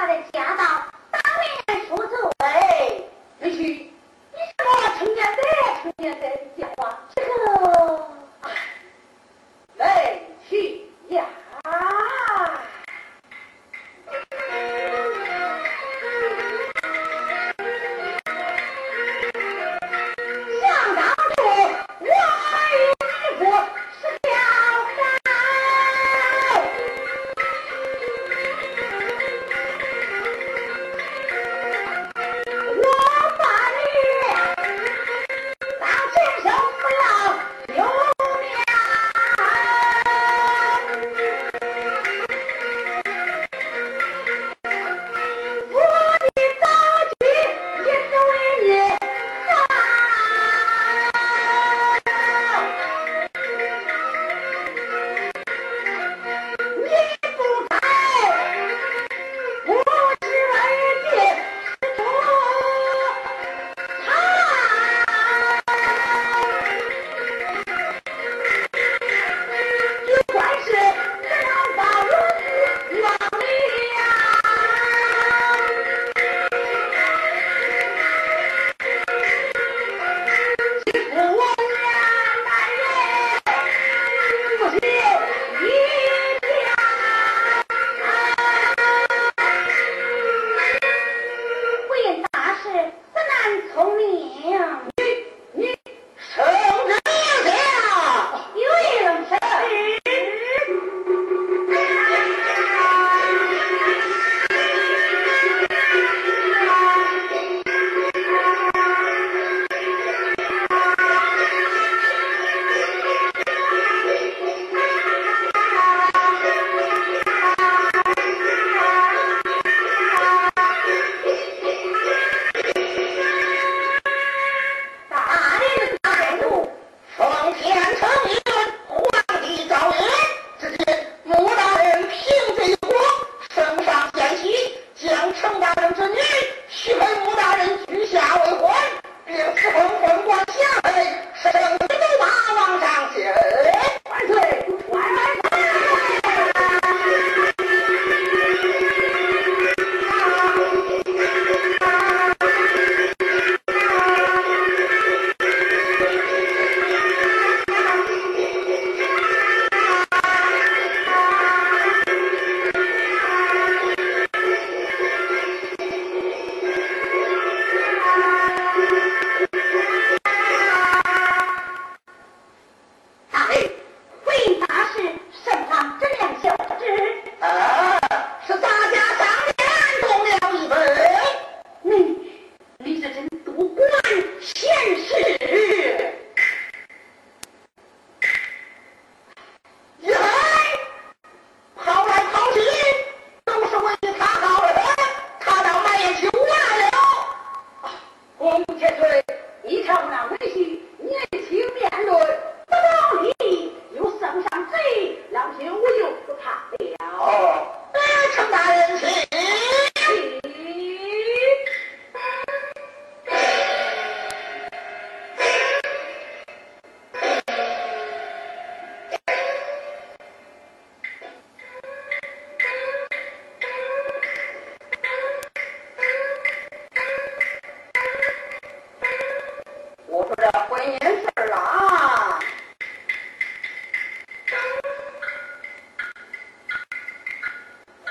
[0.00, 0.69] 他的假打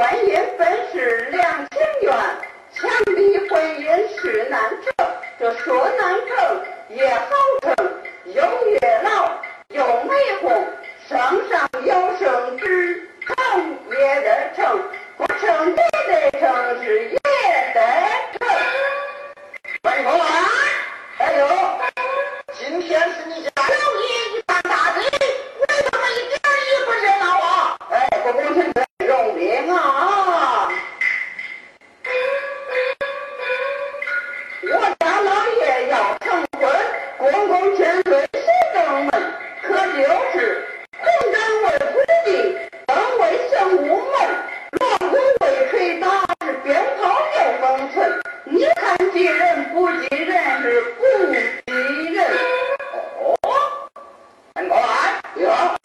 [0.00, 2.10] 婚姻本是两情愿，
[2.72, 5.06] 强逼婚姻是难成。
[5.38, 7.26] 这说难成也好
[7.60, 7.92] 成，
[8.24, 9.30] 又月老
[9.68, 10.66] 又媒红，
[11.06, 11.18] 生
[11.50, 13.36] 上有圣旨，成
[13.90, 14.80] 也得成，
[15.18, 16.82] 不成也得成。
[16.82, 17.19] 是。
[54.54, 55.76] Anh có?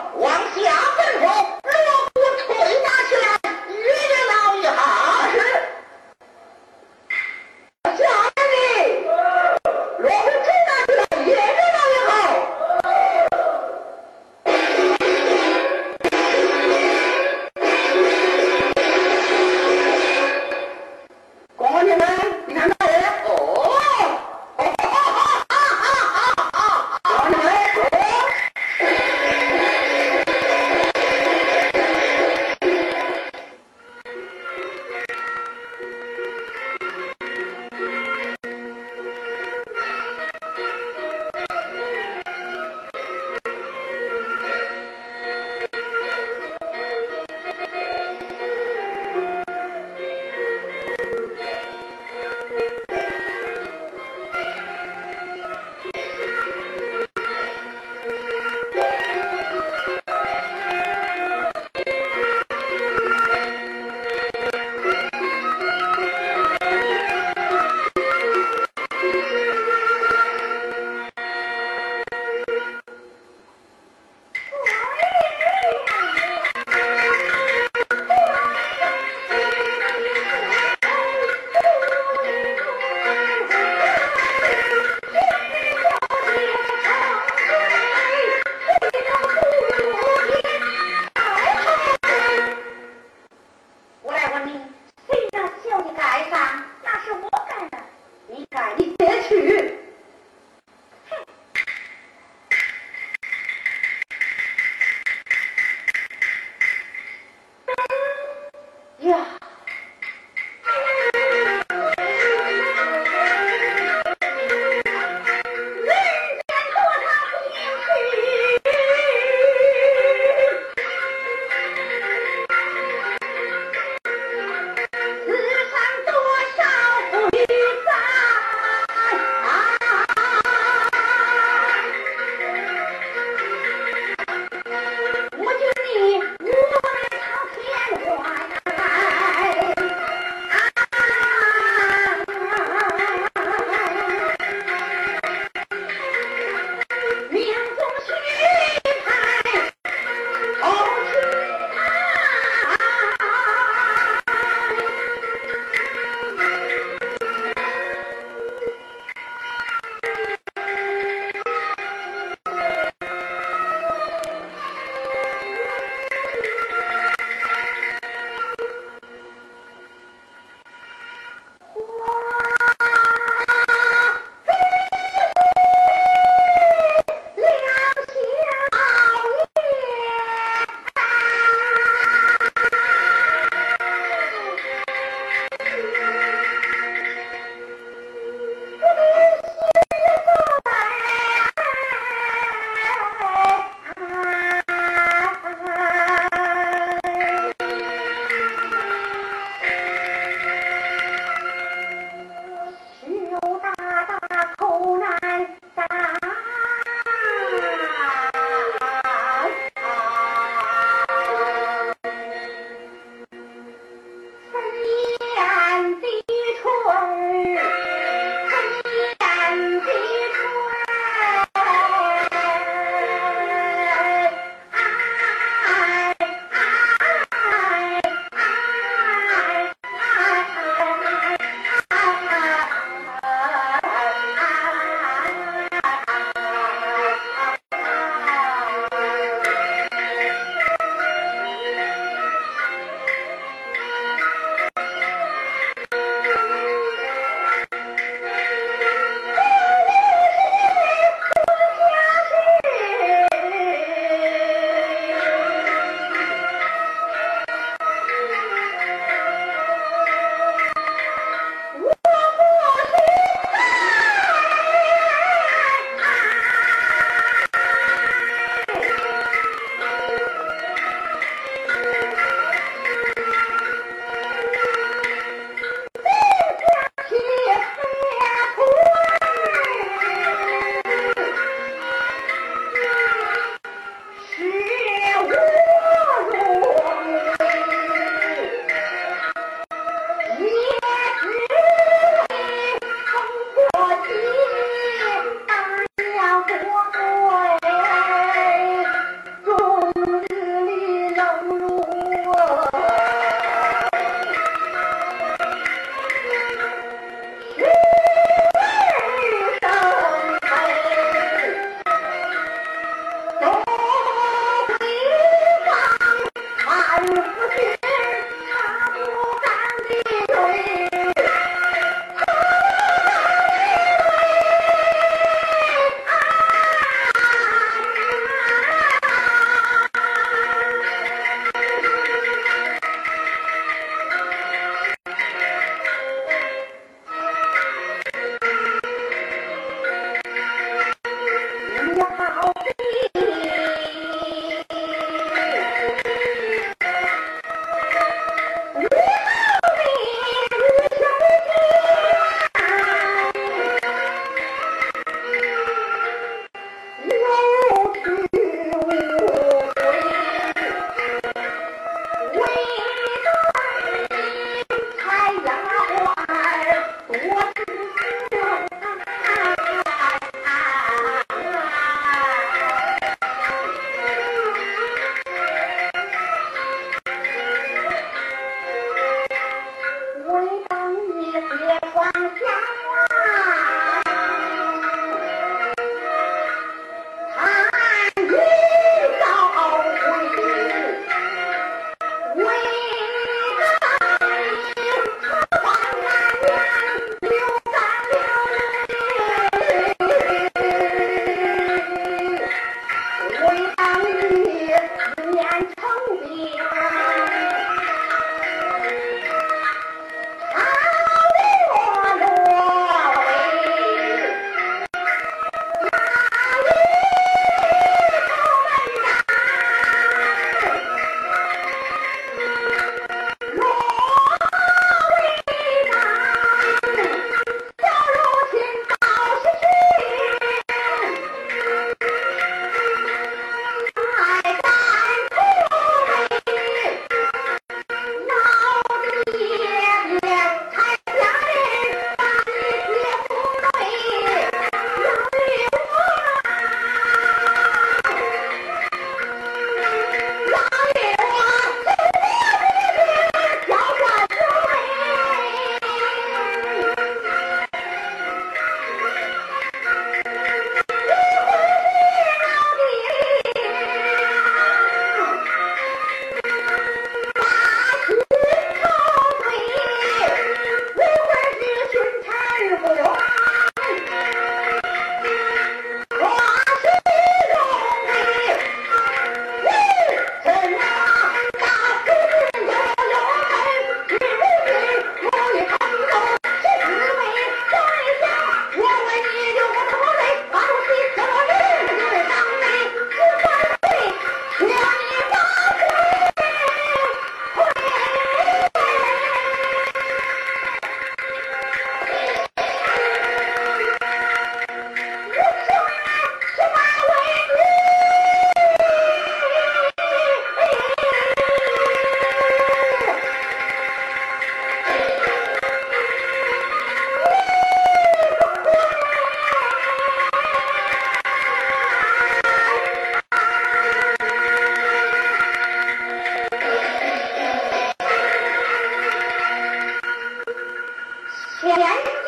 [531.66, 532.25] Yeah.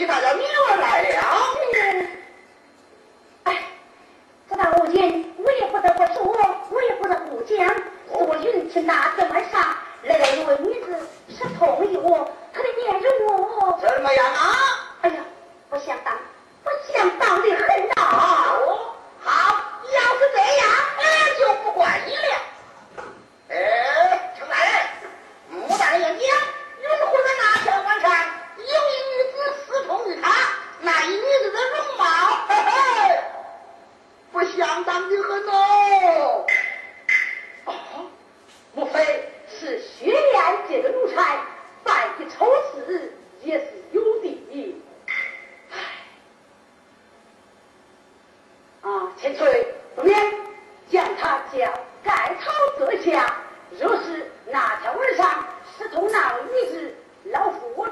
[0.00, 0.29] 给大家。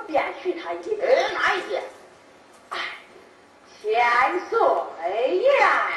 [0.08, 0.96] 你把盖头揭
[3.92, 5.87] 下，若是拿条玩